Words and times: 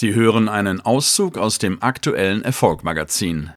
Sie 0.00 0.14
hören 0.14 0.48
einen 0.48 0.80
Auszug 0.80 1.36
aus 1.36 1.58
dem 1.58 1.82
aktuellen 1.82 2.42
Erfolgmagazin. 2.42 3.50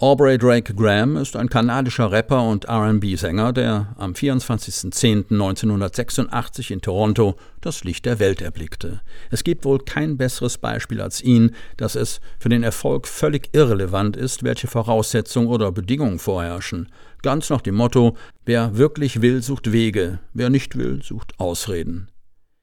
Aubrey 0.00 0.36
Drake 0.36 0.74
Graham 0.74 1.16
ist 1.16 1.36
ein 1.36 1.48
kanadischer 1.48 2.10
Rapper 2.10 2.42
und 2.42 2.68
RB-Sänger, 2.68 3.52
der 3.52 3.94
am 3.98 4.14
24.10.1986 4.14 6.72
in 6.72 6.80
Toronto 6.80 7.36
das 7.60 7.84
Licht 7.84 8.04
der 8.04 8.18
Welt 8.18 8.42
erblickte. 8.42 9.00
Es 9.30 9.44
gibt 9.44 9.64
wohl 9.64 9.78
kein 9.78 10.16
besseres 10.16 10.58
Beispiel 10.58 11.00
als 11.00 11.22
ihn, 11.22 11.54
dass 11.76 11.94
es 11.94 12.20
für 12.40 12.48
den 12.48 12.64
Erfolg 12.64 13.06
völlig 13.06 13.50
irrelevant 13.52 14.16
ist, 14.16 14.42
welche 14.42 14.66
Voraussetzungen 14.66 15.46
oder 15.46 15.70
Bedingungen 15.70 16.18
vorherrschen. 16.18 16.88
Ganz 17.22 17.48
nach 17.48 17.60
dem 17.60 17.76
Motto: 17.76 18.16
Wer 18.44 18.76
wirklich 18.76 19.22
will, 19.22 19.40
sucht 19.40 19.70
Wege, 19.70 20.18
wer 20.34 20.50
nicht 20.50 20.76
will, 20.76 21.00
sucht 21.00 21.38
Ausreden. 21.38 22.08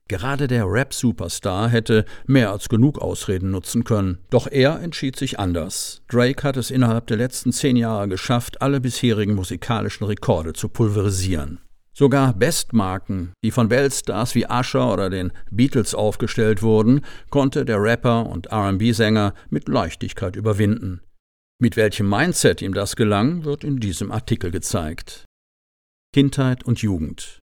Gerade 0.10 0.48
der 0.48 0.66
Rap-Superstar 0.66 1.70
hätte 1.70 2.06
mehr 2.26 2.52
als 2.52 2.68
genug 2.68 3.00
Ausreden 3.00 3.52
nutzen 3.52 3.84
können. 3.84 4.18
Doch 4.30 4.48
er 4.48 4.82
entschied 4.82 5.16
sich 5.16 5.40
anders. 5.40 6.02
Drake 6.10 6.44
hat 6.44 6.58
es 6.58 6.72
innerhalb 6.72 7.08
der 7.08 7.18
letzten 7.18 7.54
zehn 7.54 7.78
Jahre 7.78 8.10
geschafft, 8.10 8.62
alle 8.62 8.82
bisherigen 8.82 9.36
musikalischen 9.36 10.06
Rekorde 10.06 10.54
zu 10.54 10.68
pulverisieren. 10.68 11.60
Sogar 11.96 12.34
Bestmarken, 12.34 13.34
die 13.44 13.52
von 13.52 13.70
Weltstars 13.70 14.34
wie 14.34 14.48
Usher 14.48 14.92
oder 14.92 15.10
den 15.12 15.32
Beatles 15.52 15.94
aufgestellt 15.94 16.64
wurden, 16.64 17.02
konnte 17.30 17.66
der 17.66 17.82
Rapper 17.82 18.26
und 18.26 18.52
RB-Sänger 18.52 19.34
mit 19.50 19.70
Leichtigkeit 19.70 20.36
überwinden. 20.36 21.02
Mit 21.62 21.78
welchem 21.78 22.10
Mindset 22.10 22.62
ihm 22.62 22.74
das 22.74 22.96
gelang, 22.96 23.46
wird 23.46 23.64
in 23.64 23.80
diesem 23.80 24.12
Artikel 24.12 24.50
gezeigt. 24.50 25.26
Kindheit 26.14 26.64
und 26.64 26.82
Jugend. 26.82 27.40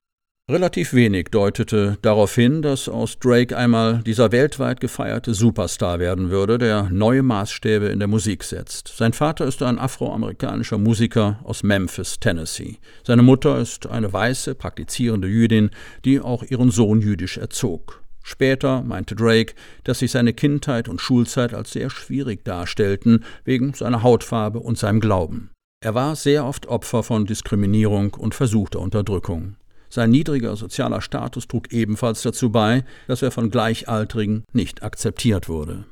Relativ 0.51 0.95
wenig 0.95 1.29
deutete 1.31 1.97
darauf 2.03 2.35
hin, 2.35 2.61
dass 2.61 2.89
aus 2.89 3.21
Drake 3.21 3.57
einmal 3.57 4.03
dieser 4.03 4.33
weltweit 4.33 4.81
gefeierte 4.81 5.33
Superstar 5.33 6.01
werden 6.01 6.31
würde, 6.31 6.59
der 6.59 6.89
neue 6.91 7.23
Maßstäbe 7.23 7.87
in 7.87 8.01
der 8.01 8.09
Musik 8.09 8.43
setzt. 8.43 8.89
Sein 8.89 9.13
Vater 9.13 9.47
ist 9.47 9.63
ein 9.63 9.79
afroamerikanischer 9.79 10.77
Musiker 10.77 11.39
aus 11.45 11.63
Memphis, 11.63 12.19
Tennessee. 12.19 12.79
Seine 13.07 13.23
Mutter 13.23 13.61
ist 13.61 13.87
eine 13.87 14.13
weiße, 14.13 14.57
praktizierende 14.57 15.29
Jüdin, 15.29 15.71
die 16.05 16.19
auch 16.19 16.43
ihren 16.43 16.73
Sohn 16.73 17.01
jüdisch 17.01 17.39
erzog. 17.39 18.03
Später 18.25 18.83
meinte 18.83 19.15
Drake, 19.15 19.55
dass 19.85 20.01
sich 20.01 20.11
seine 20.11 20.33
Kindheit 20.33 20.89
und 20.89 21.01
Schulzeit 21.01 21.55
als 21.55 21.71
sehr 21.71 21.91
schwierig 21.91 22.45
darstellten, 22.45 23.25
wegen 23.45 23.73
seiner 23.73 24.03
Hautfarbe 24.03 24.59
und 24.59 24.77
seinem 24.79 24.99
Glauben. 24.99 25.51
Er 25.81 25.95
war 25.95 26.17
sehr 26.17 26.45
oft 26.45 26.67
Opfer 26.67 27.05
von 27.05 27.25
Diskriminierung 27.25 28.15
und 28.15 28.35
versuchter 28.35 28.81
Unterdrückung. 28.81 29.55
Sein 29.91 30.11
niedriger 30.11 30.57
sozialer 30.57 31.01
Status 31.01 31.49
trug 31.49 31.73
ebenfalls 31.73 32.23
dazu 32.23 32.51
bei, 32.51 32.85
dass 33.09 33.23
er 33.23 33.33
von 33.33 33.51
Gleichaltrigen 33.51 34.45
nicht 34.53 34.83
akzeptiert 34.83 35.49
wurde. 35.49 35.85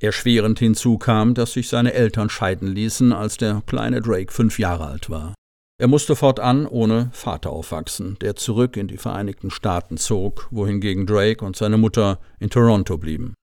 Erschwerend 0.00 0.58
hinzu 0.58 0.98
kam, 0.98 1.34
dass 1.34 1.54
sich 1.54 1.68
seine 1.68 1.94
Eltern 1.94 2.28
scheiden 2.28 2.68
ließen, 2.68 3.12
als 3.12 3.38
der 3.38 3.62
kleine 3.66 4.02
Drake 4.02 4.32
fünf 4.32 4.58
Jahre 4.58 4.86
alt 4.86 5.08
war. 5.08 5.34
Er 5.78 5.88
musste 5.88 6.14
fortan 6.14 6.66
ohne 6.66 7.08
Vater 7.12 7.50
aufwachsen, 7.50 8.16
der 8.20 8.36
zurück 8.36 8.76
in 8.76 8.86
die 8.86 8.98
Vereinigten 8.98 9.50
Staaten 9.50 9.96
zog, 9.96 10.46
wohingegen 10.50 11.06
Drake 11.06 11.44
und 11.44 11.56
seine 11.56 11.78
Mutter 11.78 12.20
in 12.38 12.50
Toronto 12.50 12.98
blieben. 12.98 13.34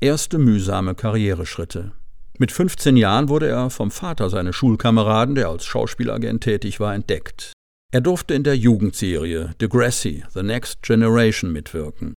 Erste 0.00 0.38
mühsame 0.38 0.94
Karriereschritte. 0.94 1.92
Mit 2.38 2.50
15 2.50 2.96
Jahren 2.96 3.28
wurde 3.28 3.48
er 3.48 3.70
vom 3.70 3.90
Vater 3.90 4.30
seines 4.30 4.56
Schulkameraden, 4.56 5.34
der 5.34 5.48
als 5.48 5.64
Schauspielagent 5.64 6.42
tätig 6.42 6.80
war, 6.80 6.94
entdeckt. 6.94 7.52
Er 7.92 8.00
durfte 8.00 8.34
in 8.34 8.42
der 8.42 8.56
Jugendserie 8.56 9.54
Degrassi, 9.60 10.24
The 10.34 10.42
Next 10.42 10.82
Generation 10.82 11.52
mitwirken. 11.52 12.14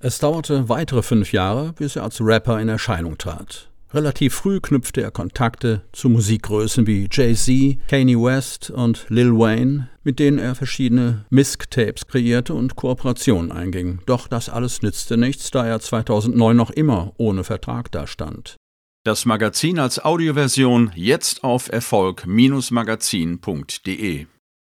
Es 0.00 0.18
dauerte 0.18 0.68
weitere 0.68 1.02
fünf 1.02 1.32
Jahre, 1.32 1.72
bis 1.72 1.96
er 1.96 2.04
als 2.04 2.20
Rapper 2.20 2.60
in 2.60 2.68
Erscheinung 2.68 3.18
trat. 3.18 3.68
Relativ 3.92 4.34
früh 4.34 4.60
knüpfte 4.60 5.00
er 5.00 5.10
Kontakte 5.10 5.82
zu 5.92 6.08
Musikgrößen 6.10 6.86
wie 6.86 7.08
Jay-Z, 7.10 7.78
Kanye 7.88 8.16
West 8.16 8.70
und 8.70 9.06
Lil 9.08 9.32
Wayne, 9.32 9.88
mit 10.04 10.18
denen 10.18 10.38
er 10.38 10.54
verschiedene 10.54 11.24
Misk-Tapes 11.30 12.06
kreierte 12.06 12.52
und 12.52 12.76
Kooperationen 12.76 13.50
einging. 13.50 14.00
Doch 14.04 14.28
das 14.28 14.50
alles 14.50 14.82
nützte 14.82 15.16
nichts, 15.16 15.50
da 15.50 15.66
er 15.66 15.80
2009 15.80 16.54
noch 16.54 16.70
immer 16.70 17.14
ohne 17.16 17.44
Vertrag 17.44 17.90
dastand. 17.90 18.56
Das 19.04 19.24
Magazin 19.24 19.78
als 19.78 20.04
Audioversion 20.04 20.92
jetzt 20.94 21.42
auf 21.42 21.72
Erfolg-magazin.de 21.72 24.26